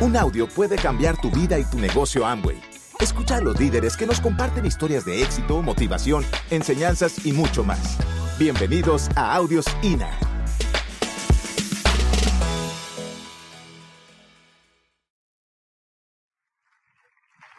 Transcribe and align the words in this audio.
Un 0.00 0.16
audio 0.16 0.46
puede 0.46 0.76
cambiar 0.76 1.20
tu 1.20 1.28
vida 1.28 1.58
y 1.58 1.64
tu 1.64 1.76
negocio 1.76 2.24
Amway. 2.24 2.62
Escucha 3.00 3.38
a 3.38 3.40
los 3.40 3.58
líderes 3.58 3.96
que 3.96 4.06
nos 4.06 4.20
comparten 4.20 4.64
historias 4.64 5.04
de 5.04 5.22
éxito, 5.24 5.60
motivación, 5.60 6.24
enseñanzas 6.52 7.26
y 7.26 7.32
mucho 7.32 7.64
más. 7.64 7.98
Bienvenidos 8.38 9.08
a 9.16 9.34
Audios 9.34 9.66
INA. 9.82 10.08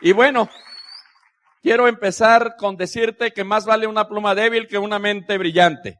Y 0.01 0.13
bueno, 0.13 0.49
quiero 1.61 1.89
empezar 1.89 2.55
con 2.57 2.77
decirte 2.77 3.33
que 3.33 3.43
más 3.43 3.65
vale 3.65 3.85
una 3.85 4.07
pluma 4.07 4.33
débil 4.33 4.69
que 4.69 4.77
una 4.77 4.97
mente 4.97 5.37
brillante. 5.37 5.99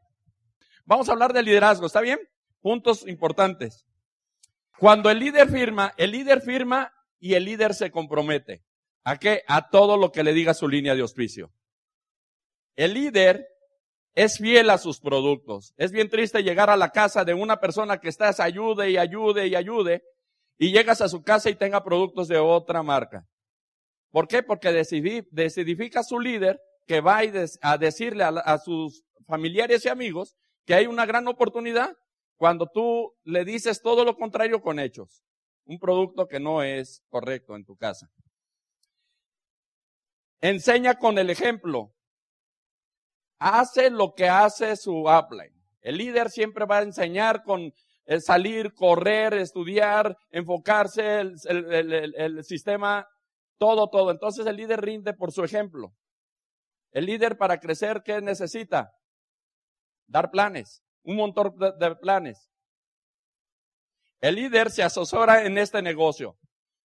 Vamos 0.86 1.10
a 1.10 1.12
hablar 1.12 1.34
de 1.34 1.42
liderazgo, 1.42 1.84
¿está 1.84 2.00
bien? 2.00 2.18
Puntos 2.62 3.06
importantes. 3.06 3.84
Cuando 4.80 5.10
el 5.10 5.18
líder 5.18 5.50
firma, 5.50 5.92
el 5.98 6.10
líder 6.10 6.40
firma 6.40 6.90
y 7.18 7.34
el 7.34 7.44
líder 7.44 7.74
se 7.74 7.90
compromete. 7.90 8.64
¿A 9.04 9.18
qué? 9.18 9.42
A 9.46 9.68
todo 9.68 9.98
lo 9.98 10.10
que 10.10 10.22
le 10.22 10.32
diga 10.32 10.54
su 10.54 10.68
línea 10.68 10.94
de 10.94 11.02
auspicio. 11.02 11.52
El 12.76 12.94
líder 12.94 13.46
es 14.14 14.38
fiel 14.38 14.70
a 14.70 14.78
sus 14.78 14.98
productos. 14.98 15.74
Es 15.76 15.92
bien 15.92 16.08
triste 16.08 16.42
llegar 16.42 16.70
a 16.70 16.78
la 16.78 16.92
casa 16.92 17.26
de 17.26 17.34
una 17.34 17.60
persona 17.60 17.98
que 18.00 18.08
estás 18.08 18.40
ayude 18.40 18.90
y 18.90 18.96
ayude 18.96 19.48
y 19.48 19.54
ayude 19.54 20.02
y 20.56 20.72
llegas 20.72 21.02
a 21.02 21.10
su 21.10 21.22
casa 21.22 21.50
y 21.50 21.56
tenga 21.56 21.84
productos 21.84 22.26
de 22.26 22.38
otra 22.38 22.82
marca. 22.82 23.26
¿Por 24.10 24.28
qué? 24.28 24.42
Porque 24.42 24.72
decidí, 24.72 25.28
decidifica 25.30 26.02
su 26.02 26.18
líder 26.18 26.58
que 26.86 27.02
va 27.02 27.20
a 27.60 27.76
decirle 27.76 28.24
a, 28.24 28.56
sus 28.56 29.04
familiares 29.26 29.84
y 29.84 29.90
amigos 29.90 30.38
que 30.64 30.72
hay 30.72 30.86
una 30.86 31.04
gran 31.04 31.28
oportunidad 31.28 31.94
cuando 32.40 32.66
tú 32.72 33.12
le 33.24 33.44
dices 33.44 33.82
todo 33.82 34.02
lo 34.02 34.16
contrario 34.16 34.62
con 34.62 34.78
hechos. 34.78 35.22
Un 35.66 35.78
producto 35.78 36.26
que 36.26 36.40
no 36.40 36.62
es 36.62 37.04
correcto 37.10 37.54
en 37.54 37.66
tu 37.66 37.76
casa. 37.76 38.08
Enseña 40.40 40.94
con 40.94 41.18
el 41.18 41.28
ejemplo. 41.28 41.92
Hace 43.38 43.90
lo 43.90 44.14
que 44.14 44.30
hace 44.30 44.74
su 44.76 45.02
upline. 45.02 45.52
El 45.82 45.98
líder 45.98 46.30
siempre 46.30 46.64
va 46.64 46.78
a 46.78 46.82
enseñar 46.82 47.42
con 47.42 47.74
el 48.06 48.22
salir, 48.22 48.72
correr, 48.72 49.34
estudiar, 49.34 50.16
enfocarse, 50.30 51.20
el, 51.20 51.34
el, 51.46 52.14
el 52.16 52.44
sistema 52.44 53.06
todo, 53.58 53.90
todo. 53.90 54.10
Entonces 54.12 54.46
el 54.46 54.56
líder 54.56 54.80
rinde 54.80 55.12
por 55.12 55.30
su 55.30 55.44
ejemplo. 55.44 55.92
El 56.92 57.04
líder 57.04 57.36
para 57.36 57.60
crecer, 57.60 58.00
¿qué 58.02 58.22
necesita? 58.22 58.92
Dar 60.06 60.30
planes, 60.30 60.82
un 61.02 61.16
montón 61.16 61.54
de 61.78 61.96
planes. 61.96 62.50
El 64.20 64.34
líder 64.36 64.70
se 64.70 64.82
asesora 64.82 65.44
en 65.44 65.58
este 65.58 65.80
negocio. 65.82 66.36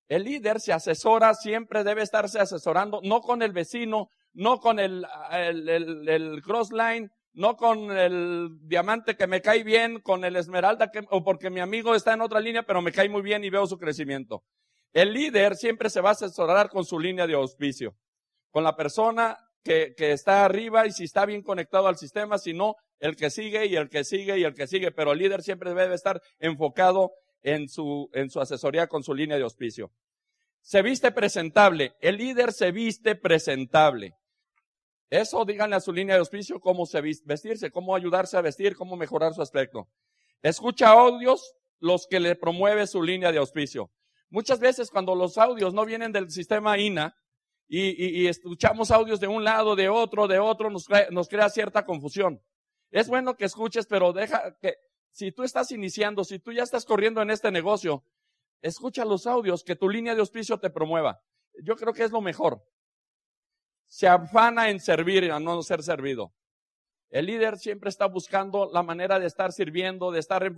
El 0.08 0.24
líder 0.24 0.60
se 0.60 0.72
asesora, 0.72 1.34
siempre 1.34 1.84
debe 1.84 2.04
estarse 2.04 2.40
asesorando, 2.40 3.02
no 3.04 3.22
con 3.22 3.42
el 3.42 3.52
vecino, 3.52 4.10
no 4.34 4.60
con 4.60 4.80
el, 4.80 5.06
el, 5.32 6.08
el, 6.08 6.42
crossline, 6.44 7.10
no 7.34 7.56
con 7.56 7.92
el 7.92 8.50
diamante 8.62 9.16
que 9.16 9.28
me 9.28 9.42
cae 9.42 9.64
bien, 9.64 10.00
con 10.02 10.24
el 10.24 10.36
esmeralda 10.36 10.92
que, 10.92 11.04
o 11.10 11.24
porque 11.24 11.50
mi 11.50 11.60
amigo 11.60 11.96
está 11.96 12.14
en 12.14 12.22
otra 12.22 12.40
línea, 12.40 12.64
pero 12.64 12.82
me 12.82 12.92
cae 12.92 13.10
muy 13.10 13.22
bien 13.22 13.44
y 13.44 13.50
veo 13.50 13.66
su 13.66 13.78
crecimiento. 13.78 14.44
El 14.94 15.12
líder 15.12 15.56
siempre 15.56 15.90
se 15.90 16.02
va 16.02 16.10
a 16.10 16.14
asesorar 16.14 16.70
con 16.70 16.86
su 16.86 17.00
línea 17.00 17.26
de 17.28 17.34
auspicio, 17.34 17.98
con 18.52 18.64
la 18.64 18.76
persona 18.76 19.38
que, 19.64 19.94
está 19.98 20.46
arriba 20.46 20.86
y 20.86 20.92
si 20.92 21.06
está 21.06 21.26
bien 21.26 21.42
conectado 21.42 21.88
al 21.88 21.98
sistema, 21.98 22.38
si 22.38 22.54
no, 22.54 22.76
el 23.00 23.16
que 23.16 23.30
sigue 23.30 23.66
y 23.66 23.76
el 23.76 23.90
que 23.90 24.04
sigue 24.04 24.38
y 24.40 24.44
el 24.44 24.54
que 24.54 24.68
sigue, 24.68 24.92
pero 24.92 25.12
el 25.12 25.20
líder 25.20 25.42
siempre 25.42 25.74
debe 25.74 25.96
estar 25.96 26.22
enfocado 26.40 27.12
en 27.42 27.70
su, 27.70 28.10
en 28.14 28.30
su 28.30 28.40
asesoría 28.40 28.88
con 28.88 29.04
su 29.04 29.14
línea 29.14 29.38
de 29.38 29.44
auspicio. 29.44 29.92
Se 30.62 30.82
viste 30.82 31.12
presentable, 31.12 31.94
el 32.02 32.18
líder 32.18 32.52
se 32.52 32.72
viste 32.72 33.16
presentable. 33.16 34.16
Eso 35.10 35.46
díganle 35.46 35.76
a 35.76 35.80
su 35.80 35.94
línea 35.94 36.16
de 36.16 36.20
auspicio 36.20 36.60
cómo 36.60 36.86
se 36.86 37.02
vestirse, 37.02 37.70
cómo 37.70 37.96
ayudarse 37.96 38.38
a 38.38 38.42
vestir, 38.42 38.76
cómo 38.76 38.96
mejorar 38.96 39.34
su 39.34 39.42
aspecto. 39.42 39.88
Escucha 40.42 40.90
audios 40.90 41.54
los 41.80 42.08
que 42.08 42.20
le 42.20 42.36
promueve 42.36 42.88
su 42.88 43.04
línea 43.04 43.32
de 43.32 43.38
auspicio. 43.38 43.92
Muchas 44.30 44.60
veces 44.60 44.90
cuando 44.90 45.14
los 45.14 45.38
audios 45.38 45.74
no 45.74 45.86
vienen 45.86 46.12
del 46.12 46.32
sistema 46.32 46.78
INA 46.80 47.16
y, 47.68 48.28
escuchamos 48.28 48.92
audios 48.92 49.20
de 49.20 49.28
un 49.28 49.44
lado, 49.44 49.76
de 49.76 49.90
otro, 49.90 50.28
de 50.28 50.40
otro, 50.40 50.70
nos 50.70 51.28
crea 51.28 51.50
cierta 51.50 51.86
confusión. 51.86 52.42
Es 52.92 53.08
bueno 53.08 53.36
que 53.36 53.46
escuches, 53.46 53.86
pero 53.88 54.14
deja 54.14 54.56
que, 54.60 54.76
si 55.12 55.32
tú 55.32 55.44
estás 55.44 55.72
iniciando, 55.72 56.24
si 56.24 56.40
tú 56.40 56.52
ya 56.52 56.64
estás 56.64 56.86
corriendo 56.86 57.22
en 57.22 57.32
este 57.32 57.52
negocio, 57.52 58.04
escucha 58.62 59.06
los 59.06 59.28
audios 59.28 59.64
que 59.64 59.76
tu 59.76 59.90
línea 59.90 60.14
de 60.14 60.20
auspicio 60.22 60.60
te 60.60 60.70
promueva. 60.70 61.22
Yo 61.64 61.76
creo 61.76 61.94
que 61.94 62.04
es 62.04 62.12
lo 62.12 62.22
mejor. 62.22 62.62
Se 63.88 64.08
afana 64.08 64.70
en 64.70 64.80
servir, 64.80 65.32
a 65.32 65.40
no 65.40 65.62
ser 65.62 65.84
servido. 65.84 66.34
El 67.10 67.28
líder 67.28 67.58
siempre 67.58 67.90
está 67.90 68.08
buscando 68.08 68.70
la 68.74 68.84
manera 68.84 69.20
de 69.20 69.28
estar 69.28 69.52
sirviendo, 69.52 70.12
de 70.12 70.20
estar 70.20 70.52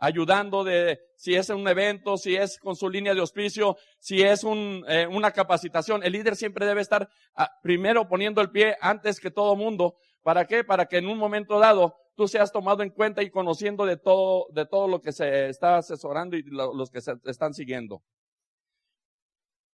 ayudando 0.00 0.64
de 0.64 0.98
si 1.14 1.34
es 1.34 1.50
un 1.50 1.68
evento, 1.68 2.16
si 2.16 2.34
es 2.34 2.58
con 2.58 2.74
su 2.74 2.88
línea 2.88 3.14
de 3.14 3.20
auspicio, 3.20 3.76
si 3.98 4.22
es 4.22 4.42
un, 4.42 4.84
eh, 4.88 5.06
una 5.06 5.30
capacitación. 5.30 6.02
El 6.02 6.12
líder 6.12 6.36
siempre 6.36 6.66
debe 6.66 6.80
estar 6.80 7.08
ah, 7.36 7.50
primero 7.62 8.08
poniendo 8.08 8.40
el 8.40 8.50
pie 8.50 8.76
antes 8.80 9.20
que 9.20 9.30
todo 9.30 9.54
mundo. 9.54 9.98
¿Para 10.22 10.46
qué? 10.46 10.64
Para 10.64 10.86
que 10.86 10.98
en 10.98 11.06
un 11.06 11.18
momento 11.18 11.58
dado 11.58 11.96
tú 12.16 12.28
seas 12.28 12.52
tomado 12.52 12.82
en 12.82 12.90
cuenta 12.90 13.22
y 13.22 13.30
conociendo 13.30 13.86
de 13.86 13.96
todo, 13.96 14.46
de 14.50 14.66
todo 14.66 14.88
lo 14.88 15.00
que 15.00 15.12
se 15.12 15.48
está 15.48 15.78
asesorando 15.78 16.36
y 16.36 16.42
los 16.42 16.90
que 16.90 17.00
se 17.00 17.14
están 17.24 17.54
siguiendo. 17.54 18.02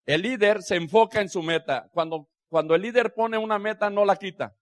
El 0.05 0.23
líder 0.23 0.63
se 0.63 0.77
enfoca 0.77 1.21
en 1.21 1.31
su 1.31 1.43
meta. 1.43 1.89
Cuando, 1.93 2.29
cuando 2.49 2.75
el 2.75 2.83
líder 2.83 3.15
pone 3.15 3.39
una 3.39 3.59
meta, 3.59 3.89
no 3.89 4.05
la 4.05 4.17
quita. 4.17 4.55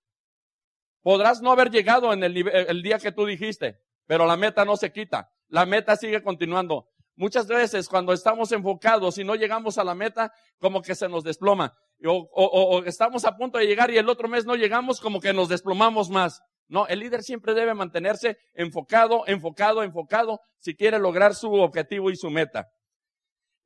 Podrás 1.03 1.43
no 1.43 1.51
haber 1.51 1.71
llegado 1.71 2.13
en 2.13 2.23
el, 2.23 2.37
el 2.49 2.83
día 2.83 2.99
que 2.99 3.11
tú 3.11 3.27
dijiste, 3.27 3.81
pero 4.07 4.27
la 4.27 4.37
meta 4.37 4.65
no 4.65 4.77
se 4.77 4.93
quita 4.93 5.33
la 5.53 5.67
meta 5.67 5.97
sigue 5.97 6.23
continuando. 6.23 6.89
Muchas 7.15 7.47
veces 7.47 7.87
cuando 7.87 8.15
estamos 8.15 8.51
enfocados 8.53 9.19
y 9.19 9.25
no 9.25 9.35
llegamos 9.35 9.77
a 9.77 9.85
la 9.85 9.95
meta, 9.95 10.33
como 10.59 10.81
que 10.81 10.95
se 10.95 11.11
nos 11.11 11.23
desploma. 11.23 11.77
O, 12.05 12.83
estamos 12.85 13.25
a 13.25 13.37
punto 13.37 13.59
de 13.59 13.67
llegar 13.67 13.91
y 13.91 13.99
el 13.99 14.09
otro 14.09 14.29
mes 14.29 14.45
no 14.45 14.57
llegamos, 14.57 15.01
como 15.01 15.21
que 15.21 15.33
nos 15.33 15.49
desplomamos 15.49 16.11
más. 16.11 16.43
No, 16.69 16.87
el 16.87 17.01
líder 17.01 17.23
siempre 17.23 17.55
debe 17.55 17.75
mantenerse 17.75 18.39
enfocado, 18.55 19.25
enfocado, 19.27 19.83
enfocado, 19.83 20.41
si 20.59 20.75
quiere 20.75 20.99
lograr 20.99 21.35
su 21.35 21.53
objetivo 21.53 22.11
y 22.11 22.17
su 22.17 22.31
meta. 22.31 22.73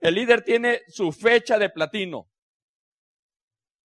El 0.00 0.14
líder 0.14 0.42
tiene 0.42 0.82
su 0.88 1.12
fecha 1.12 1.58
de 1.58 1.70
platino, 1.70 2.28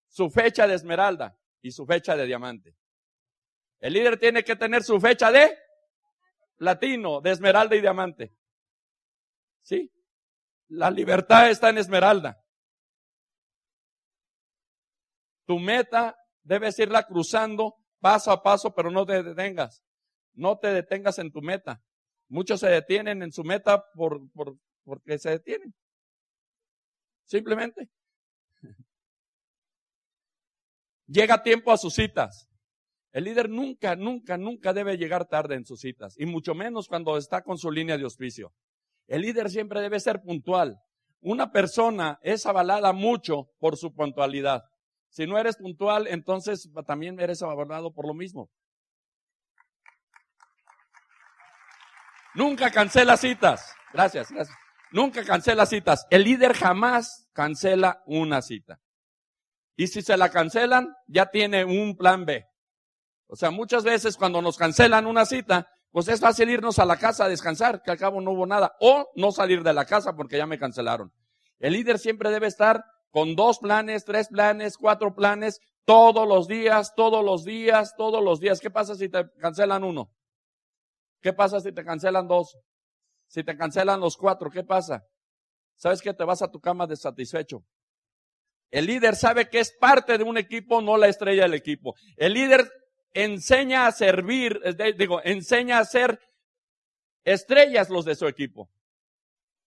su 0.08 0.30
fecha 0.30 0.66
de 0.66 0.74
esmeralda 0.74 1.38
y 1.62 1.70
su 1.70 1.86
fecha 1.86 2.16
de 2.16 2.26
diamante. 2.26 2.74
El 3.78 3.92
líder 3.92 4.18
tiene 4.18 4.42
que 4.42 4.56
tener 4.56 4.82
su 4.82 5.00
fecha 5.00 5.30
de 5.30 5.56
platino, 6.56 7.20
de 7.20 7.30
esmeralda 7.30 7.76
y 7.76 7.80
diamante. 7.80 8.34
¿Sí? 9.62 9.92
La 10.68 10.90
libertad 10.90 11.50
está 11.50 11.70
en 11.70 11.78
esmeralda. 11.78 12.39
Tu 15.46 15.58
meta 15.58 16.16
debes 16.42 16.78
irla 16.78 17.04
cruzando 17.04 17.74
paso 18.00 18.30
a 18.30 18.42
paso, 18.42 18.74
pero 18.74 18.90
no 18.90 19.04
te 19.06 19.22
detengas. 19.22 19.82
No 20.34 20.58
te 20.58 20.68
detengas 20.68 21.18
en 21.18 21.32
tu 21.32 21.42
meta. 21.42 21.82
Muchos 22.28 22.60
se 22.60 22.68
detienen 22.68 23.22
en 23.22 23.32
su 23.32 23.44
meta 23.44 23.84
por, 23.94 24.30
por, 24.32 24.56
porque 24.84 25.18
se 25.18 25.30
detienen. 25.30 25.74
Simplemente. 27.24 27.88
Llega 31.06 31.42
tiempo 31.42 31.72
a 31.72 31.76
sus 31.76 31.94
citas. 31.94 32.48
El 33.12 33.24
líder 33.24 33.50
nunca, 33.50 33.96
nunca, 33.96 34.38
nunca 34.38 34.72
debe 34.72 34.96
llegar 34.96 35.26
tarde 35.26 35.56
en 35.56 35.64
sus 35.64 35.80
citas, 35.80 36.14
y 36.16 36.26
mucho 36.26 36.54
menos 36.54 36.86
cuando 36.86 37.16
está 37.16 37.42
con 37.42 37.58
su 37.58 37.70
línea 37.70 37.96
de 37.98 38.04
auspicio. 38.04 38.52
El 39.08 39.22
líder 39.22 39.50
siempre 39.50 39.80
debe 39.80 39.98
ser 39.98 40.22
puntual. 40.22 40.78
Una 41.20 41.50
persona 41.50 42.20
es 42.22 42.46
avalada 42.46 42.92
mucho 42.92 43.50
por 43.58 43.76
su 43.76 43.92
puntualidad. 43.92 44.62
Si 45.10 45.26
no 45.26 45.38
eres 45.38 45.56
puntual, 45.56 46.06
entonces 46.06 46.70
también 46.86 47.20
eres 47.20 47.42
avalado 47.42 47.92
por 47.92 48.06
lo 48.06 48.14
mismo. 48.14 48.48
Nunca 52.34 52.70
cancela 52.70 53.16
citas. 53.16 53.74
Gracias, 53.92 54.30
gracias. 54.30 54.56
Nunca 54.92 55.24
cancela 55.24 55.66
citas. 55.66 56.06
El 56.10 56.24
líder 56.24 56.54
jamás 56.54 57.28
cancela 57.32 58.02
una 58.06 58.40
cita. 58.40 58.80
Y 59.76 59.88
si 59.88 60.02
se 60.02 60.16
la 60.16 60.30
cancelan, 60.30 60.94
ya 61.06 61.26
tiene 61.26 61.64
un 61.64 61.96
plan 61.96 62.24
B. 62.24 62.46
O 63.26 63.36
sea, 63.36 63.50
muchas 63.50 63.82
veces 63.82 64.16
cuando 64.16 64.42
nos 64.42 64.56
cancelan 64.56 65.06
una 65.06 65.24
cita, 65.26 65.68
pues 65.90 66.06
es 66.08 66.20
fácil 66.20 66.50
irnos 66.50 66.78
a 66.78 66.84
la 66.84 66.98
casa 66.98 67.24
a 67.24 67.28
descansar, 67.28 67.82
que 67.82 67.90
al 67.90 67.98
cabo 67.98 68.20
no 68.20 68.32
hubo 68.32 68.46
nada, 68.46 68.76
o 68.80 69.10
no 69.16 69.32
salir 69.32 69.62
de 69.62 69.72
la 69.72 69.84
casa 69.84 70.14
porque 70.14 70.36
ya 70.36 70.46
me 70.46 70.58
cancelaron. 70.58 71.12
El 71.58 71.72
líder 71.72 71.98
siempre 71.98 72.30
debe 72.30 72.46
estar 72.46 72.84
con 73.10 73.34
dos 73.36 73.58
planes, 73.58 74.04
tres 74.04 74.28
planes, 74.28 74.76
cuatro 74.76 75.14
planes, 75.14 75.60
todos 75.84 76.26
los 76.26 76.46
días, 76.46 76.94
todos 76.94 77.24
los 77.24 77.44
días, 77.44 77.94
todos 77.96 78.22
los 78.22 78.40
días. 78.40 78.60
¿Qué 78.60 78.70
pasa 78.70 78.94
si 78.94 79.08
te 79.08 79.30
cancelan 79.40 79.84
uno? 79.84 80.10
¿Qué 81.20 81.32
pasa 81.32 81.60
si 81.60 81.72
te 81.72 81.84
cancelan 81.84 82.28
dos? 82.28 82.56
Si 83.28 83.44
te 83.44 83.56
cancelan 83.56 84.00
los 84.00 84.16
cuatro, 84.16 84.50
¿qué 84.50 84.64
pasa? 84.64 85.04
¿sabes 85.80 86.02
que 86.02 86.12
te 86.12 86.24
vas 86.24 86.42
a 86.42 86.50
tu 86.50 86.60
cama 86.60 86.86
desatisfecho? 86.86 87.64
El 88.70 88.86
líder 88.86 89.16
sabe 89.16 89.48
que 89.48 89.58
es 89.60 89.72
parte 89.72 90.18
de 90.18 90.24
un 90.24 90.36
equipo, 90.36 90.82
no 90.82 90.96
la 90.96 91.08
estrella 91.08 91.42
del 91.42 91.54
equipo. 91.54 91.94
El 92.16 92.34
líder 92.34 92.70
enseña 93.14 93.86
a 93.86 93.92
servir, 93.92 94.60
digo, 94.96 95.20
enseña 95.24 95.78
a 95.78 95.84
ser 95.84 96.20
estrellas 97.24 97.88
los 97.88 98.04
de 98.04 98.14
su 98.14 98.28
equipo. 98.28 98.70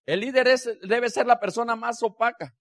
El 0.06 0.20
líder 0.20 0.56
debe 0.82 1.10
ser 1.10 1.26
la 1.26 1.40
persona 1.40 1.74
más 1.76 2.02
opaca, 2.02 2.54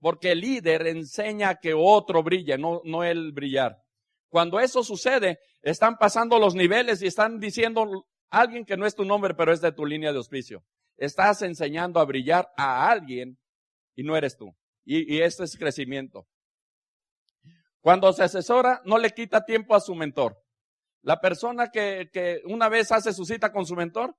porque 0.00 0.32
el 0.32 0.40
líder 0.40 0.86
enseña 0.86 1.56
que 1.56 1.74
otro 1.74 2.22
brille, 2.22 2.56
no, 2.58 2.80
no 2.84 3.04
él 3.04 3.32
brillar. 3.32 3.82
Cuando 4.28 4.60
eso 4.60 4.82
sucede, 4.82 5.38
están 5.62 5.96
pasando 5.96 6.38
los 6.38 6.54
niveles 6.54 7.02
y 7.02 7.06
están 7.06 7.40
diciendo 7.40 8.06
alguien 8.30 8.64
que 8.64 8.76
no 8.76 8.86
es 8.86 8.94
tu 8.94 9.04
nombre, 9.04 9.34
pero 9.34 9.52
es 9.52 9.60
de 9.60 9.72
tu 9.72 9.86
línea 9.86 10.12
de 10.12 10.18
auspicio. 10.18 10.64
Estás 10.96 11.42
enseñando 11.42 12.00
a 12.00 12.04
brillar 12.04 12.48
a 12.56 12.90
alguien 12.90 13.38
y 13.94 14.02
no 14.02 14.16
eres 14.16 14.36
tú. 14.36 14.54
Y, 14.84 15.16
y 15.16 15.22
esto 15.22 15.44
es 15.44 15.56
crecimiento. 15.56 16.26
Cuando 17.80 18.12
se 18.12 18.24
asesora, 18.24 18.82
no 18.84 18.98
le 18.98 19.10
quita 19.10 19.44
tiempo 19.44 19.74
a 19.74 19.80
su 19.80 19.94
mentor. 19.94 20.36
La 21.02 21.20
persona 21.20 21.68
que, 21.68 22.10
que 22.12 22.42
una 22.44 22.68
vez 22.68 22.92
hace 22.92 23.12
su 23.12 23.24
cita 23.24 23.52
con 23.52 23.64
su 23.64 23.74
mentor, 23.76 24.16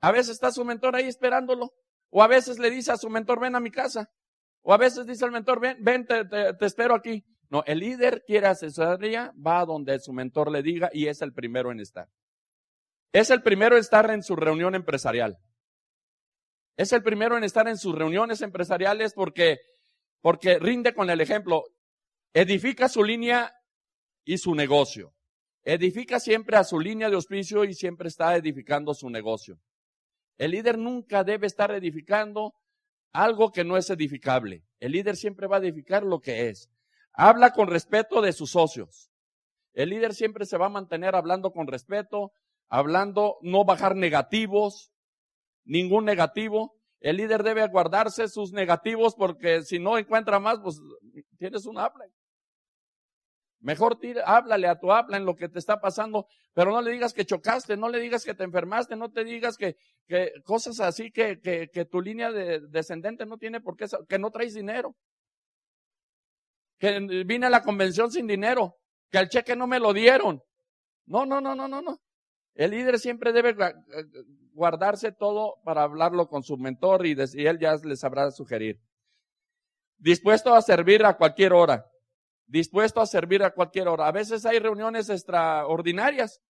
a 0.00 0.12
veces 0.12 0.30
está 0.30 0.50
su 0.52 0.64
mentor 0.64 0.96
ahí 0.96 1.06
esperándolo. 1.06 1.72
O 2.10 2.22
a 2.22 2.26
veces 2.26 2.58
le 2.58 2.70
dice 2.70 2.92
a 2.92 2.96
su 2.96 3.08
mentor, 3.10 3.40
ven 3.40 3.54
a 3.54 3.60
mi 3.60 3.70
casa. 3.70 4.10
O 4.62 4.72
a 4.72 4.76
veces 4.76 5.06
dice 5.06 5.24
al 5.24 5.30
mentor, 5.30 5.60
ven, 5.60 5.76
ven, 5.80 6.06
te, 6.06 6.26
espero 6.60 6.94
aquí. 6.94 7.24
No, 7.48 7.64
el 7.66 7.80
líder 7.80 8.22
quiere 8.26 8.46
asesoría, 8.46 9.32
va 9.34 9.64
donde 9.64 9.98
su 9.98 10.12
mentor 10.12 10.50
le 10.52 10.62
diga 10.62 10.90
y 10.92 11.06
es 11.06 11.20
el 11.22 11.32
primero 11.32 11.72
en 11.72 11.80
estar. 11.80 12.08
Es 13.12 13.30
el 13.30 13.42
primero 13.42 13.74
en 13.74 13.80
estar 13.80 14.10
en 14.10 14.22
su 14.22 14.36
reunión 14.36 14.74
empresarial. 14.74 15.38
Es 16.76 16.92
el 16.92 17.02
primero 17.02 17.36
en 17.36 17.44
estar 17.44 17.66
en 17.66 17.76
sus 17.76 17.94
reuniones 17.94 18.40
empresariales 18.40 19.12
porque, 19.14 19.58
porque 20.20 20.58
rinde 20.58 20.94
con 20.94 21.10
el 21.10 21.20
ejemplo. 21.20 21.64
Edifica 22.32 22.88
su 22.88 23.02
línea 23.02 23.52
y 24.24 24.38
su 24.38 24.54
negocio. 24.54 25.12
Edifica 25.62 26.20
siempre 26.20 26.56
a 26.56 26.64
su 26.64 26.78
línea 26.78 27.08
de 27.08 27.16
auspicio 27.16 27.64
y 27.64 27.74
siempre 27.74 28.08
está 28.08 28.36
edificando 28.36 28.94
su 28.94 29.10
negocio. 29.10 29.58
El 30.38 30.52
líder 30.52 30.78
nunca 30.78 31.24
debe 31.24 31.48
estar 31.48 31.70
edificando 31.72 32.54
algo 33.12 33.52
que 33.52 33.64
no 33.64 33.76
es 33.76 33.90
edificable. 33.90 34.64
El 34.78 34.92
líder 34.92 35.16
siempre 35.16 35.46
va 35.46 35.56
a 35.56 35.60
edificar 35.60 36.02
lo 36.02 36.20
que 36.20 36.48
es. 36.48 36.70
Habla 37.12 37.52
con 37.52 37.68
respeto 37.68 38.22
de 38.22 38.32
sus 38.32 38.52
socios. 38.52 39.10
El 39.72 39.90
líder 39.90 40.14
siempre 40.14 40.46
se 40.46 40.56
va 40.56 40.66
a 40.66 40.70
mantener 40.70 41.14
hablando 41.14 41.52
con 41.52 41.66
respeto, 41.66 42.32
hablando, 42.68 43.38
no 43.42 43.64
bajar 43.64 43.96
negativos, 43.96 44.92
ningún 45.64 46.04
negativo. 46.04 46.76
El 47.00 47.16
líder 47.16 47.42
debe 47.42 47.66
guardarse 47.68 48.28
sus 48.28 48.52
negativos 48.52 49.14
porque 49.14 49.62
si 49.62 49.78
no 49.78 49.98
encuentra 49.98 50.38
más, 50.38 50.58
pues 50.60 50.80
tienes 51.38 51.66
un 51.66 51.78
habla. 51.78 52.04
Mejor 53.60 53.98
tira, 53.98 54.22
háblale 54.24 54.68
a 54.68 54.78
tu 54.78 54.90
habla 54.90 55.18
en 55.18 55.26
lo 55.26 55.36
que 55.36 55.48
te 55.48 55.58
está 55.58 55.80
pasando, 55.80 56.26
pero 56.54 56.70
no 56.70 56.80
le 56.80 56.92
digas 56.92 57.12
que 57.12 57.26
chocaste, 57.26 57.76
no 57.76 57.88
le 57.88 58.00
digas 58.00 58.24
que 58.24 58.34
te 58.34 58.44
enfermaste, 58.44 58.96
no 58.96 59.10
te 59.10 59.22
digas 59.24 59.56
que, 59.56 59.76
cosas 60.44 60.80
así 60.80 61.10
que, 61.10 61.40
que, 61.40 61.68
que 61.70 61.84
tu 61.84 62.00
línea 62.00 62.32
de, 62.32 62.60
descendente 62.68 63.26
no 63.26 63.36
tiene 63.36 63.60
por 63.60 63.76
qué, 63.76 63.86
que 64.08 64.18
no 64.18 64.30
traes 64.30 64.54
dinero 64.54 64.96
que 66.80 66.98
vine 67.26 67.46
a 67.46 67.50
la 67.50 67.62
convención 67.62 68.10
sin 68.10 68.26
dinero, 68.26 68.78
que 69.10 69.18
el 69.18 69.28
cheque 69.28 69.54
no 69.54 69.66
me 69.66 69.78
lo 69.78 69.92
dieron. 69.92 70.42
No, 71.06 71.26
no, 71.26 71.40
no, 71.40 71.54
no, 71.54 71.68
no, 71.68 71.82
no. 71.82 72.00
El 72.54 72.70
líder 72.70 72.98
siempre 72.98 73.32
debe 73.32 73.54
guardarse 74.52 75.12
todo 75.12 75.56
para 75.62 75.82
hablarlo 75.82 76.26
con 76.26 76.42
su 76.42 76.56
mentor 76.56 77.06
y, 77.06 77.12
él 77.12 77.58
ya 77.60 77.76
les 77.84 78.00
sabrá 78.00 78.30
sugerir. 78.30 78.80
Dispuesto 79.98 80.54
a 80.54 80.62
servir 80.62 81.04
a 81.04 81.18
cualquier 81.18 81.52
hora. 81.52 81.84
Dispuesto 82.50 83.00
a 83.00 83.06
servir 83.06 83.44
a 83.44 83.52
cualquier 83.52 83.86
hora. 83.86 84.08
A 84.08 84.12
veces 84.12 84.44
hay 84.44 84.58
reuniones 84.58 85.08
extraordinarias. 85.08 86.42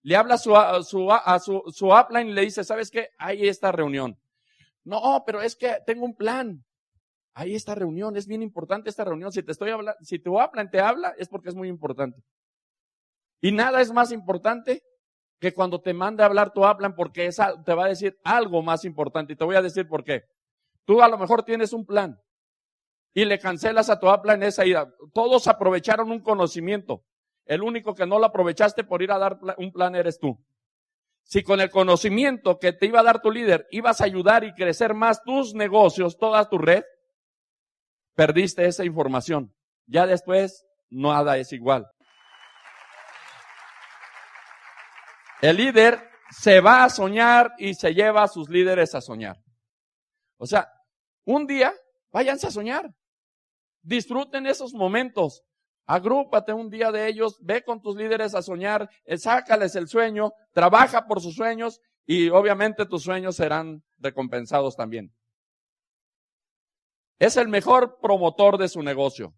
Le 0.00 0.16
habla 0.16 0.38
su, 0.38 0.56
a 0.56 0.82
su, 0.82 1.12
a 1.12 1.38
su, 1.40 1.62
su 1.70 1.88
upline 1.92 2.30
y 2.30 2.32
le 2.32 2.40
dice, 2.40 2.64
¿sabes 2.64 2.90
qué? 2.90 3.10
Hay 3.18 3.46
esta 3.46 3.70
reunión. 3.70 4.18
No, 4.82 5.22
pero 5.26 5.42
es 5.42 5.54
que 5.54 5.76
tengo 5.84 6.06
un 6.06 6.16
plan. 6.16 6.64
Hay 7.34 7.54
esta 7.54 7.74
reunión, 7.74 8.16
es 8.16 8.26
bien 8.26 8.42
importante 8.42 8.88
esta 8.88 9.04
reunión. 9.04 9.30
Si 9.30 9.42
te 9.42 9.52
estoy 9.52 9.70
hablando, 9.70 10.02
si 10.02 10.18
tu 10.18 10.40
hablan 10.40 10.70
te 10.70 10.80
habla, 10.80 11.14
es 11.18 11.28
porque 11.28 11.50
es 11.50 11.54
muy 11.54 11.68
importante. 11.68 12.22
Y 13.42 13.52
nada 13.52 13.82
es 13.82 13.92
más 13.92 14.10
importante 14.10 14.82
que 15.38 15.52
cuando 15.52 15.82
te 15.82 15.92
manda 15.92 16.24
a 16.24 16.28
hablar 16.28 16.54
tu 16.54 16.64
hablan 16.64 16.94
porque 16.94 17.26
esa, 17.26 17.62
te 17.62 17.74
va 17.74 17.84
a 17.84 17.88
decir 17.88 18.18
algo 18.24 18.62
más 18.62 18.86
importante. 18.86 19.34
Y 19.34 19.36
te 19.36 19.44
voy 19.44 19.56
a 19.56 19.62
decir 19.62 19.86
por 19.86 20.02
qué. 20.02 20.24
Tú 20.86 21.02
a 21.02 21.08
lo 21.08 21.18
mejor 21.18 21.42
tienes 21.42 21.74
un 21.74 21.84
plan 21.84 22.18
y 23.14 23.24
le 23.24 23.38
cancelas 23.38 23.90
a 23.90 24.00
en 24.24 24.42
esa 24.42 24.64
ida. 24.64 24.92
Todos 25.12 25.48
aprovecharon 25.48 26.10
un 26.10 26.20
conocimiento. 26.20 27.04
El 27.44 27.62
único 27.62 27.94
que 27.94 28.06
no 28.06 28.18
lo 28.18 28.26
aprovechaste 28.26 28.84
por 28.84 29.02
ir 29.02 29.12
a 29.12 29.18
dar 29.18 29.38
un 29.58 29.72
plan 29.72 29.94
eres 29.94 30.18
tú. 30.18 30.38
Si 31.24 31.42
con 31.42 31.60
el 31.60 31.70
conocimiento 31.70 32.58
que 32.58 32.72
te 32.72 32.86
iba 32.86 33.00
a 33.00 33.04
dar 33.04 33.20
tu 33.20 33.30
líder 33.30 33.66
ibas 33.70 34.00
a 34.00 34.04
ayudar 34.04 34.44
y 34.44 34.54
crecer 34.54 34.94
más 34.94 35.22
tus 35.22 35.54
negocios, 35.54 36.18
toda 36.18 36.48
tu 36.48 36.58
red, 36.58 36.84
perdiste 38.14 38.66
esa 38.66 38.84
información. 38.84 39.54
Ya 39.86 40.06
después, 40.06 40.64
nada 40.90 41.38
es 41.38 41.52
igual. 41.52 41.86
El 45.40 45.56
líder 45.56 46.08
se 46.30 46.60
va 46.60 46.84
a 46.84 46.90
soñar 46.90 47.52
y 47.58 47.74
se 47.74 47.94
lleva 47.94 48.22
a 48.22 48.28
sus 48.28 48.48
líderes 48.48 48.94
a 48.94 49.00
soñar. 49.00 49.36
O 50.38 50.46
sea, 50.46 50.68
un 51.24 51.46
día, 51.46 51.72
váyanse 52.10 52.46
a 52.46 52.50
soñar. 52.50 52.92
Disfruten 53.82 54.46
esos 54.46 54.72
momentos. 54.72 55.42
Agrúpate 55.86 56.52
un 56.52 56.70
día 56.70 56.92
de 56.92 57.08
ellos, 57.08 57.36
ve 57.40 57.62
con 57.62 57.82
tus 57.82 57.96
líderes 57.96 58.34
a 58.34 58.42
soñar, 58.42 58.88
eh, 59.04 59.18
sácales 59.18 59.74
el 59.74 59.88
sueño, 59.88 60.32
trabaja 60.52 61.06
por 61.06 61.20
sus 61.20 61.34
sueños 61.34 61.80
y 62.06 62.28
obviamente 62.28 62.86
tus 62.86 63.02
sueños 63.02 63.36
serán 63.36 63.82
recompensados 63.98 64.76
también. 64.76 65.12
Es 67.18 67.36
el 67.36 67.48
mejor 67.48 67.98
promotor 68.00 68.58
de 68.58 68.68
su 68.68 68.82
negocio. 68.82 69.34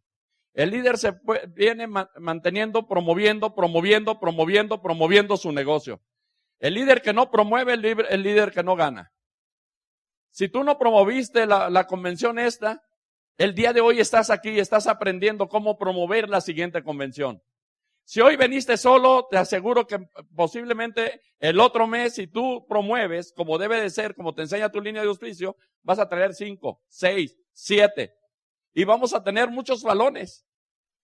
El 0.52 0.70
líder 0.70 0.98
se 0.98 1.18
viene 1.48 1.86
manteniendo, 1.86 2.86
promoviendo, 2.86 3.54
promoviendo, 3.54 4.20
promoviendo, 4.20 4.80
promoviendo 4.80 5.36
su 5.36 5.50
negocio. 5.50 6.00
El 6.60 6.74
líder 6.74 7.02
que 7.02 7.12
no 7.12 7.30
promueve, 7.30 7.74
el 7.74 8.22
líder 8.22 8.52
que 8.52 8.62
no 8.62 8.76
gana. 8.76 9.12
Si 10.30 10.48
tú 10.48 10.62
no 10.62 10.78
promoviste 10.78 11.46
la, 11.46 11.68
la 11.70 11.86
convención 11.86 12.38
esta, 12.38 12.82
el 13.36 13.54
día 13.54 13.72
de 13.72 13.80
hoy 13.80 14.00
estás 14.00 14.30
aquí 14.30 14.50
y 14.50 14.60
estás 14.60 14.86
aprendiendo 14.86 15.48
cómo 15.48 15.76
promover 15.76 16.28
la 16.28 16.40
siguiente 16.40 16.82
convención. 16.82 17.42
Si 18.04 18.20
hoy 18.20 18.36
veniste 18.36 18.76
solo, 18.76 19.26
te 19.30 19.38
aseguro 19.38 19.86
que 19.86 19.98
posiblemente 20.36 21.22
el 21.38 21.58
otro 21.58 21.86
mes, 21.86 22.14
si 22.14 22.26
tú 22.26 22.66
promueves 22.68 23.32
como 23.32 23.56
debe 23.56 23.80
de 23.80 23.88
ser, 23.88 24.14
como 24.14 24.34
te 24.34 24.42
enseña 24.42 24.70
tu 24.70 24.80
línea 24.80 25.02
de 25.02 25.08
auspicio, 25.08 25.56
vas 25.82 25.98
a 25.98 26.08
traer 26.08 26.34
cinco, 26.34 26.82
seis, 26.86 27.36
siete. 27.52 28.14
Y 28.74 28.84
vamos 28.84 29.14
a 29.14 29.24
tener 29.24 29.48
muchos 29.48 29.82
balones. 29.82 30.44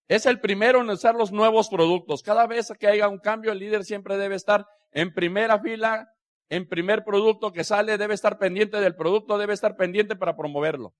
Es 0.09 0.27
el 0.27 0.41
primero 0.41 0.83
en 0.83 0.91
usar 0.91 1.15
los 1.15 1.33
nuevos 1.33 1.69
productos. 1.69 2.23
Cada 2.23 2.47
vez 2.47 2.71
que 2.79 2.87
haya 2.87 3.09
un 3.09 3.19
cambio, 3.19 3.53
el 3.53 3.61
líder 3.61 3.85
siempre 3.85 4.19
debe 4.19 4.35
estar 4.35 4.67
en 4.91 5.15
primera 5.15 5.59
fila, 5.61 6.13
en 6.49 6.69
primer 6.69 7.05
producto 7.05 7.53
que 7.53 7.65
sale, 7.65 7.97
debe 7.97 8.15
estar 8.15 8.39
pendiente 8.39 8.79
del 8.79 8.97
producto, 8.97 9.39
debe 9.39 9.55
estar 9.55 9.77
pendiente 9.77 10.17
para 10.17 10.37
promoverlo. 10.37 10.95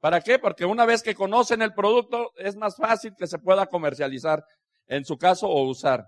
¿Para 0.00 0.22
qué? 0.22 0.38
Porque 0.38 0.64
una 0.64 0.86
vez 0.86 1.02
que 1.02 1.14
conocen 1.14 1.60
el 1.62 1.74
producto, 1.74 2.32
es 2.36 2.56
más 2.56 2.76
fácil 2.76 3.14
que 3.16 3.26
se 3.26 3.38
pueda 3.38 3.66
comercializar 3.66 4.44
en 4.90 5.04
su 5.04 5.16
caso, 5.16 5.48
o 5.48 5.62
usar. 5.68 6.06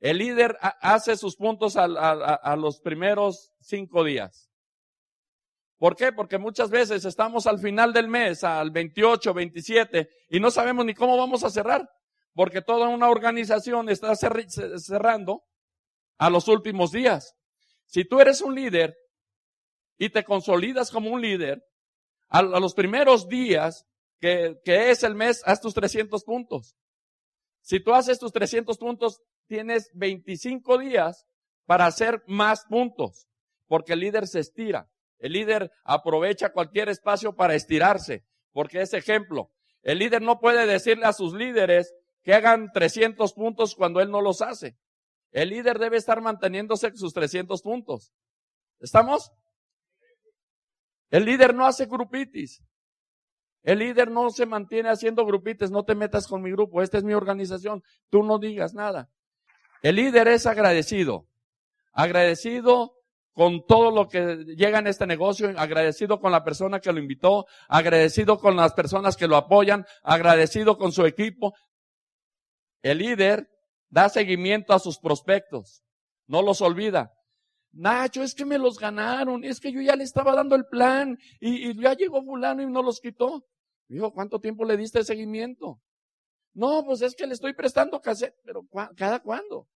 El 0.00 0.18
líder 0.18 0.56
hace 0.60 1.16
sus 1.16 1.34
puntos 1.34 1.76
a, 1.76 2.56
los 2.56 2.80
primeros 2.80 3.52
cinco 3.60 4.04
días. 4.04 4.50
¿Por 5.78 5.96
qué? 5.96 6.12
Porque 6.12 6.38
muchas 6.38 6.70
veces 6.70 7.04
estamos 7.04 7.46
al 7.46 7.58
final 7.58 7.92
del 7.92 8.06
mes, 8.08 8.44
al 8.44 8.70
28, 8.70 9.32
27, 9.32 10.08
y 10.28 10.40
no 10.40 10.50
sabemos 10.50 10.84
ni 10.84 10.94
cómo 10.94 11.16
vamos 11.16 11.42
a 11.42 11.50
cerrar, 11.50 11.88
porque 12.34 12.60
toda 12.60 12.88
una 12.88 13.08
organización 13.08 13.88
está 13.88 14.14
cerrando 14.14 15.44
a 16.18 16.30
los 16.30 16.48
últimos 16.48 16.92
días. 16.92 17.34
Si 17.86 18.04
tú 18.04 18.20
eres 18.20 18.40
un 18.40 18.54
líder 18.54 18.96
y 19.96 20.10
te 20.10 20.22
consolidas 20.22 20.90
como 20.90 21.10
un 21.10 21.22
líder, 21.22 21.64
a, 22.28 22.42
los 22.42 22.74
primeros 22.74 23.28
días 23.28 23.86
que, 24.20 24.58
es 24.64 25.02
el 25.02 25.14
mes, 25.14 25.42
haz 25.44 25.60
tus 25.60 25.74
300 25.74 26.24
puntos. 26.24 26.76
Si 27.60 27.80
tú 27.80 27.94
haces 27.94 28.18
tus 28.18 28.32
300 28.32 28.76
puntos, 28.78 29.22
tienes 29.46 29.90
25 29.94 30.78
días 30.78 31.26
para 31.66 31.86
hacer 31.86 32.22
más 32.26 32.64
puntos, 32.64 33.28
porque 33.66 33.92
el 33.92 34.00
líder 34.00 34.26
se 34.26 34.40
estira. 34.40 34.88
El 35.18 35.32
líder 35.32 35.70
aprovecha 35.84 36.52
cualquier 36.52 36.88
espacio 36.88 37.34
para 37.34 37.54
estirarse, 37.54 38.24
porque 38.52 38.80
es 38.80 38.94
ejemplo. 38.94 39.50
El 39.82 39.98
líder 39.98 40.22
no 40.22 40.40
puede 40.40 40.66
decirle 40.66 41.06
a 41.06 41.12
sus 41.12 41.34
líderes 41.34 41.94
que 42.22 42.34
hagan 42.34 42.70
300 42.72 43.32
puntos 43.32 43.74
cuando 43.74 44.00
él 44.00 44.10
no 44.10 44.20
los 44.20 44.42
hace. 44.42 44.76
El 45.30 45.50
líder 45.50 45.78
debe 45.78 45.96
estar 45.96 46.20
manteniéndose 46.20 46.94
sus 46.96 47.12
300 47.12 47.62
puntos. 47.62 48.12
¿Estamos? 48.80 49.32
El 51.10 51.24
líder 51.24 51.54
no 51.54 51.66
hace 51.66 51.86
grupitis. 51.86 52.62
El 53.62 53.80
líder 53.80 54.10
no 54.10 54.30
se 54.30 54.46
mantiene 54.46 54.88
haciendo 54.88 55.26
grupites, 55.26 55.70
no 55.70 55.84
te 55.84 55.94
metas 55.94 56.26
con 56.26 56.42
mi 56.42 56.50
grupo, 56.50 56.80
esta 56.80 56.98
es 56.98 57.04
mi 57.04 57.12
organización, 57.12 57.82
tú 58.08 58.22
no 58.22 58.38
digas 58.38 58.72
nada. 58.72 59.10
El 59.82 59.96
líder 59.96 60.28
es 60.28 60.46
agradecido, 60.46 61.26
agradecido 61.92 62.94
con 63.32 63.66
todo 63.66 63.90
lo 63.90 64.08
que 64.08 64.44
llega 64.56 64.78
en 64.78 64.86
este 64.86 65.06
negocio, 65.06 65.52
agradecido 65.56 66.18
con 66.18 66.32
la 66.32 66.44
persona 66.44 66.80
que 66.80 66.92
lo 66.92 66.98
invitó, 66.98 67.46
agradecido 67.68 68.38
con 68.38 68.56
las 68.56 68.72
personas 68.72 69.16
que 69.16 69.28
lo 69.28 69.36
apoyan, 69.36 69.86
agradecido 70.02 70.76
con 70.78 70.90
su 70.90 71.04
equipo. 71.04 71.54
El 72.82 72.98
líder 72.98 73.48
da 73.90 74.08
seguimiento 74.08 74.72
a 74.72 74.78
sus 74.78 74.98
prospectos, 74.98 75.84
no 76.26 76.42
los 76.42 76.60
olvida. 76.62 77.17
Nacho, 77.72 78.22
es 78.22 78.34
que 78.34 78.44
me 78.44 78.58
los 78.58 78.78
ganaron, 78.78 79.44
es 79.44 79.60
que 79.60 79.70
yo 79.70 79.80
ya 79.80 79.94
le 79.94 80.04
estaba 80.04 80.34
dando 80.34 80.56
el 80.56 80.66
plan 80.66 81.18
y, 81.40 81.80
ya 81.80 81.94
llegó 81.94 82.22
fulano 82.22 82.62
y 82.62 82.66
no 82.66 82.82
los 82.82 83.00
quitó. 83.00 83.46
Dijo, 83.88 84.12
¿cuánto 84.12 84.40
tiempo 84.40 84.64
le 84.64 84.76
diste 84.76 85.04
seguimiento? 85.04 85.80
No, 86.54 86.84
pues 86.84 87.02
es 87.02 87.14
que 87.14 87.26
le 87.26 87.34
estoy 87.34 87.54
prestando 87.54 88.00
cassette, 88.00 88.34
pero 88.42 88.66
¿cada 88.96 89.20
cuándo? 89.20 89.68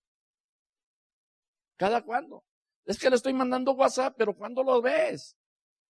¿Cada 1.76 2.02
cuándo? 2.02 2.44
Es 2.84 2.98
que 2.98 3.10
le 3.10 3.16
estoy 3.16 3.32
mandando 3.32 3.72
WhatsApp, 3.72 4.14
pero 4.16 4.34
¿cuándo 4.34 4.62
lo 4.62 4.82
ves? 4.82 5.36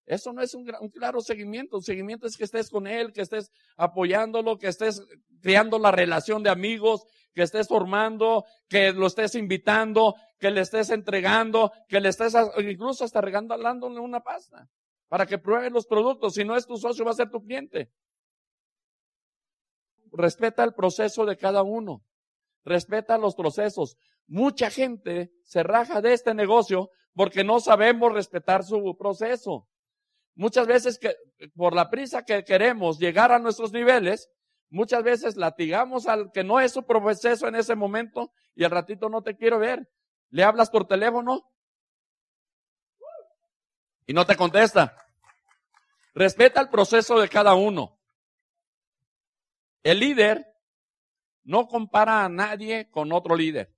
Eso 0.05 0.33
no 0.33 0.43
es 0.43 0.55
un, 0.55 0.71
un, 0.81 0.91
claro 0.91 1.21
seguimiento. 1.21 1.77
Un 1.77 1.83
seguimiento 1.83 2.27
es 2.27 2.37
que 2.37 2.45
estés 2.45 2.69
con 2.69 2.87
él, 2.87 3.13
que 3.13 3.23
estés 3.23 3.51
apoyándolo, 3.77 4.59
que 4.59 4.69
estés 4.69 5.03
creando 5.41 5.79
la 5.79 5.91
relación 5.91 6.43
de 6.43 6.51
amigos, 6.51 7.05
que 7.35 7.43
estés 7.43 7.69
formando, 7.69 8.45
que 8.69 8.93
lo 8.93 9.07
estés 9.07 9.35
invitando, 9.35 10.15
que 10.39 10.51
le 10.51 10.61
estés 10.61 10.91
entregando, 10.91 11.73
que 11.89 12.01
le 12.01 12.09
estés 12.09 12.35
incluso 12.59 13.05
hasta 13.05 13.21
regalándole 13.21 14.01
una 14.01 14.21
pasta 14.21 14.69
para 15.09 15.27
que 15.27 15.39
pruebe 15.39 15.71
los 15.71 15.87
productos. 15.87 16.35
Si 16.35 16.45
no 16.45 16.57
es 16.57 16.67
tu 16.67 16.77
socio, 16.77 17.05
va 17.05 17.11
a 17.11 17.15
ser 17.15 17.31
tu 17.31 17.43
cliente. 17.43 17.91
Respeta 20.11 20.65
el 20.65 20.75
proceso 20.75 21.27
de 21.27 21.37
cada 21.37 21.63
uno. 21.63 22.03
Respeta 22.65 23.19
los 23.19 23.35
procesos. 23.35 23.97
Mucha 24.27 24.71
gente 24.71 25.33
se 25.43 25.63
raja 25.63 26.01
de 26.01 26.13
este 26.13 26.33
negocio 26.33 26.91
porque 27.15 27.45
no 27.45 27.61
sabemos 27.61 28.13
respetar 28.13 28.65
su 28.65 28.97
proceso. 28.99 29.69
Muchas 30.35 30.67
veces 30.67 30.99
que 30.99 31.15
por 31.55 31.75
la 31.75 31.91
prisa 31.91 32.25
que 32.25 32.45
queremos 32.45 32.99
llegar 32.99 33.33
a 33.33 33.39
nuestros 33.39 33.73
niveles, 33.73 34.31
muchas 34.73 35.03
veces 35.03 35.37
latigamos 35.37 36.09
al 36.09 36.33
que 36.33 36.43
no 36.43 36.59
es 36.59 36.73
su 36.73 36.85
proceso 36.85 37.47
en 37.47 37.55
ese 37.55 37.77
momento 37.77 38.33
y 38.55 38.65
al 38.65 38.71
ratito 38.71 39.09
no 39.09 39.23
te 39.23 39.37
quiero 39.37 39.59
ver. 39.59 39.89
Le 40.31 40.43
hablas 40.43 40.71
por 40.71 40.87
teléfono 40.87 41.49
y 44.07 44.13
no 44.13 44.27
te 44.27 44.35
contesta. 44.35 44.97
Respeta 46.15 46.61
el 46.61 46.69
proceso 46.69 47.21
de 47.21 47.29
cada 47.29 47.55
uno. 47.55 47.99
El 49.83 50.01
líder 50.01 50.47
no 51.45 51.69
compara 51.69 52.25
a 52.25 52.29
nadie 52.29 52.91
con 52.91 53.13
otro 53.13 53.37
líder. 53.37 53.75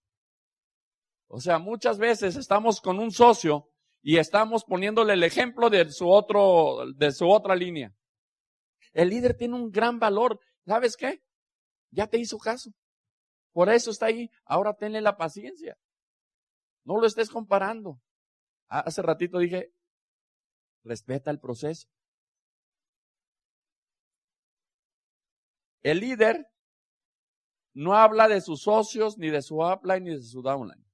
O 1.27 1.41
sea, 1.41 1.59
muchas 1.59 1.99
veces 1.99 2.37
estamos 2.37 2.81
con 2.81 2.99
un 2.99 3.11
socio 3.11 3.69
y 4.03 4.19
estamos 4.19 4.65
poniéndole 4.65 5.15
el 5.15 5.25
ejemplo 5.25 5.71
de 5.71 5.91
su 5.91 6.09
otro, 6.09 6.85
de 6.95 7.11
su 7.11 7.29
otra 7.29 7.57
línea. 7.57 7.93
El 8.93 9.09
líder 9.09 9.37
tiene 9.37 9.57
un 9.57 9.73
gran 9.73 9.99
valor. 9.99 10.39
¿Sabes 10.66 10.97
qué? 10.97 11.23
Ya 11.90 12.06
te 12.06 12.18
hizo 12.18 12.38
caso. 12.38 12.71
Por 13.52 13.68
eso 13.68 13.90
está 13.90 14.06
ahí. 14.06 14.30
Ahora 14.44 14.75
tenle 14.75 15.00
la 15.00 15.16
paciencia. 15.16 15.76
No 16.85 16.99
lo 16.99 17.06
estés 17.06 17.30
comparando. 17.30 18.00
Hace 18.68 19.02
ratito 19.02 19.38
dije, 19.38 19.73
respeta 20.83 21.30
el 21.30 21.38
proceso. 21.38 21.88
El 25.83 26.00
líder 26.00 26.47
no 27.75 27.94
habla 27.94 28.26
de 28.28 28.40
sus 28.40 28.62
socios, 28.62 29.18
ni 29.18 29.28
de 29.28 29.42
su 29.42 29.59
upline, 29.59 30.04
ni 30.04 30.11
de 30.11 30.23
su 30.23 30.40
downline. 30.40 30.85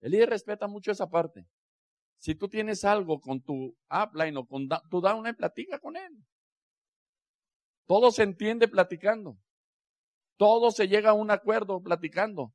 El 0.00 0.12
líder 0.12 0.30
respeta 0.30 0.68
mucho 0.68 0.92
esa 0.92 1.08
parte. 1.08 1.46
Si 2.18 2.34
tú 2.34 2.48
tienes 2.48 2.84
algo 2.84 3.20
con 3.20 3.42
tu 3.42 3.76
upline 3.90 4.36
o 4.36 4.46
con 4.46 4.68
tu 4.88 5.00
downline, 5.00 5.34
platica 5.34 5.78
con 5.78 5.96
él. 5.96 6.24
Todo 7.86 8.10
se 8.10 8.22
entiende 8.22 8.68
platicando. 8.68 9.36
Todo 10.36 10.70
se 10.70 10.88
llega 10.88 11.10
a 11.10 11.14
un 11.14 11.30
acuerdo 11.30 11.80
platicando. 11.82 12.52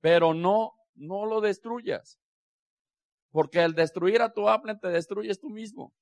Pero 0.00 0.34
no, 0.34 0.72
no 0.94 1.26
lo 1.26 1.40
destruyas. 1.40 2.18
Porque 3.30 3.60
al 3.60 3.74
destruir 3.74 4.22
a 4.22 4.32
tu 4.32 4.48
upline 4.48 4.78
te 4.78 4.88
destruyes 4.88 5.40
tú 5.40 5.50
mismo. 5.50 5.92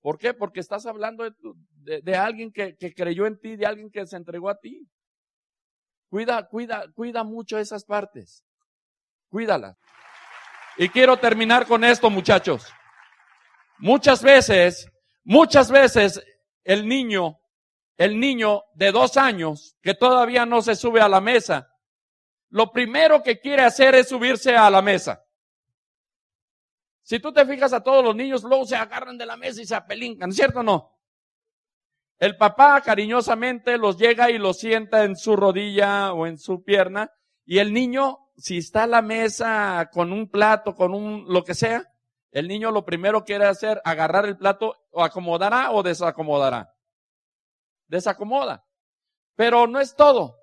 ¿Por 0.00 0.18
qué? 0.18 0.32
Porque 0.32 0.60
estás 0.60 0.86
hablando 0.86 1.24
de, 1.24 2.00
de 2.02 2.16
alguien 2.16 2.52
que, 2.52 2.76
que 2.76 2.94
creyó 2.94 3.26
en 3.26 3.38
ti, 3.38 3.56
de 3.56 3.66
alguien 3.66 3.90
que 3.90 4.06
se 4.06 4.16
entregó 4.16 4.48
a 4.48 4.58
ti. 4.58 4.88
Cuida, 6.08 6.48
cuida, 6.48 6.90
cuida 6.94 7.24
mucho 7.24 7.58
esas 7.58 7.84
partes. 7.84 8.44
Cuídalas. 9.28 9.76
Y 10.76 10.88
quiero 10.88 11.16
terminar 11.18 11.66
con 11.66 11.84
esto, 11.84 12.10
muchachos. 12.10 12.72
Muchas 13.78 14.22
veces, 14.22 14.90
muchas 15.24 15.70
veces 15.70 16.22
el 16.64 16.86
niño, 16.86 17.39
el 18.00 18.18
niño 18.18 18.64
de 18.72 18.92
dos 18.92 19.18
años 19.18 19.76
que 19.82 19.92
todavía 19.92 20.46
no 20.46 20.62
se 20.62 20.74
sube 20.74 21.02
a 21.02 21.08
la 21.08 21.20
mesa, 21.20 21.76
lo 22.48 22.72
primero 22.72 23.22
que 23.22 23.40
quiere 23.40 23.62
hacer 23.62 23.94
es 23.94 24.08
subirse 24.08 24.56
a 24.56 24.70
la 24.70 24.80
mesa. 24.80 25.22
Si 27.02 27.20
tú 27.20 27.30
te 27.30 27.44
fijas 27.44 27.74
a 27.74 27.82
todos 27.82 28.02
los 28.02 28.16
niños, 28.16 28.42
luego 28.42 28.64
se 28.64 28.74
agarran 28.74 29.18
de 29.18 29.26
la 29.26 29.36
mesa 29.36 29.60
y 29.60 29.66
se 29.66 29.74
apelincan, 29.74 30.32
¿cierto 30.32 30.60
o 30.60 30.62
no? 30.62 30.98
El 32.18 32.38
papá 32.38 32.80
cariñosamente 32.80 33.76
los 33.76 33.98
llega 33.98 34.30
y 34.30 34.38
los 34.38 34.58
sienta 34.58 35.04
en 35.04 35.14
su 35.14 35.36
rodilla 35.36 36.14
o 36.14 36.26
en 36.26 36.38
su 36.38 36.64
pierna 36.64 37.12
y 37.44 37.58
el 37.58 37.70
niño, 37.74 38.30
si 38.34 38.56
está 38.56 38.84
a 38.84 38.86
la 38.86 39.02
mesa 39.02 39.90
con 39.92 40.10
un 40.10 40.30
plato, 40.30 40.74
con 40.74 40.94
un 40.94 41.26
lo 41.28 41.44
que 41.44 41.54
sea, 41.54 41.84
el 42.30 42.48
niño 42.48 42.70
lo 42.70 42.86
primero 42.86 43.26
quiere 43.26 43.44
hacer, 43.44 43.82
agarrar 43.84 44.24
el 44.24 44.38
plato, 44.38 44.86
o 44.90 45.04
acomodará 45.04 45.72
o 45.72 45.82
desacomodará. 45.82 46.72
Desacomoda. 47.90 48.64
Pero 49.34 49.66
no 49.66 49.80
es 49.80 49.94
todo. 49.96 50.36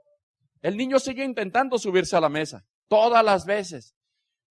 El 0.62 0.76
niño 0.76 1.00
sigue 1.00 1.24
intentando 1.24 1.80
subirse 1.80 2.16
a 2.16 2.22
la 2.22 2.30
mesa, 2.30 2.66
todas 2.88 3.24
las 3.24 3.46
veces. 3.46 3.96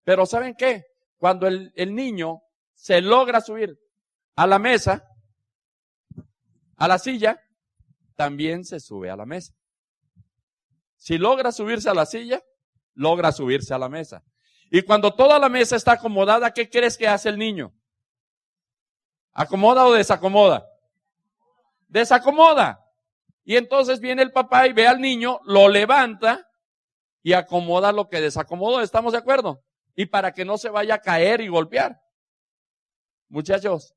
Pero 0.02 0.24
¿saben 0.24 0.54
qué? 0.54 0.84
Cuando 1.18 1.46
el, 1.46 1.72
el 1.76 1.94
niño 1.94 2.40
se 2.74 3.00
logra 3.00 3.40
subir 3.40 3.78
a 4.34 4.46
la 4.46 4.58
mesa, 4.58 5.04
a 6.76 6.88
la 6.88 6.98
silla, 6.98 7.40
también 8.14 8.64
se 8.64 8.80
sube 8.80 9.10
a 9.10 9.16
la 9.16 9.26
mesa. 9.26 9.52
Si 10.96 11.18
logra 11.18 11.52
subirse 11.52 11.90
a 11.90 11.94
la 11.94 12.06
silla, 12.06 12.42
logra 12.94 13.30
subirse 13.30 13.74
a 13.74 13.78
la 13.78 13.88
mesa. 13.88 14.24
Y 14.70 14.82
cuando 14.82 15.14
toda 15.14 15.38
la 15.38 15.48
mesa 15.48 15.76
está 15.76 15.92
acomodada, 15.92 16.52
¿qué 16.52 16.70
crees 16.70 16.96
que 16.96 17.06
hace 17.06 17.28
el 17.28 17.38
niño? 17.38 17.74
¿Acomoda 19.32 19.84
o 19.84 19.92
desacomoda? 19.92 20.66
Desacomoda. 21.88 22.86
Y 23.46 23.56
entonces 23.56 24.00
viene 24.00 24.22
el 24.22 24.32
papá 24.32 24.66
y 24.66 24.74
ve 24.74 24.86
al 24.86 25.00
niño, 25.00 25.40
lo 25.44 25.68
levanta 25.68 26.46
y 27.22 27.32
acomoda 27.32 27.92
lo 27.92 28.10
que 28.10 28.20
desacomodó. 28.20 28.82
¿Estamos 28.82 29.12
de 29.12 29.18
acuerdo? 29.18 29.64
Y 29.94 30.06
para 30.06 30.32
que 30.32 30.44
no 30.44 30.58
se 30.58 30.68
vaya 30.68 30.96
a 30.96 31.00
caer 31.00 31.40
y 31.40 31.48
golpear. 31.48 31.98
Muchachos, 33.28 33.96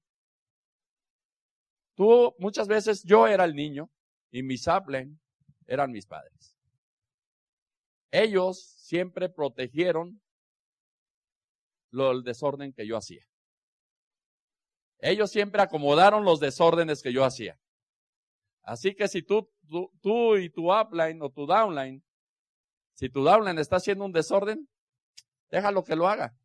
Tú, 2.00 2.34
muchas 2.40 2.70
veces 2.70 3.04
yo 3.04 3.28
era 3.28 3.44
el 3.44 3.54
niño 3.54 3.92
y 4.32 4.42
mis 4.42 4.64
saplen 4.64 5.20
eran 5.68 5.92
mis 5.92 6.06
padres. 6.06 6.56
Ellos 8.10 8.64
siempre 8.78 9.28
protegieron 9.28 10.22
lo, 11.92 12.12
el 12.12 12.24
desorden 12.24 12.72
que 12.72 12.88
yo 12.88 12.96
hacía. 12.96 13.28
Ellos 15.00 15.30
siempre 15.30 15.62
acomodaron 15.62 16.24
los 16.24 16.40
desórdenes 16.40 17.04
que 17.04 17.12
yo 17.12 17.26
hacía. 17.26 17.60
Así 18.70 18.94
que 18.94 19.08
si 19.08 19.24
tú, 19.24 19.50
tú, 20.00 20.38
y 20.38 20.52
tu 20.52 20.72
upline 20.72 21.20
o 21.24 21.32
tu 21.32 21.48
downline, 21.48 22.04
si 22.94 23.10
tu 23.10 23.24
downline 23.24 23.58
está 23.58 23.78
haciendo 23.78 24.06
un 24.06 24.12
desorden, 24.12 24.70
déjalo 25.50 25.84
que 25.84 25.96
lo 25.96 26.08
haga. 26.08 26.36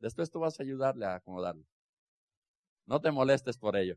Después 0.00 0.28
tú 0.28 0.40
vas 0.40 0.58
a 0.58 0.64
ayudarle 0.64 1.06
a 1.06 1.14
acomodarlo. 1.14 1.64
No 2.84 3.00
te 3.00 3.12
molestes 3.12 3.56
por 3.56 3.76
ello. 3.76 3.96